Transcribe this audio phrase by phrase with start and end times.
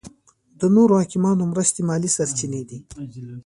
[0.59, 2.79] د نورو حاکمانو مرستې مالي سرچینې دي.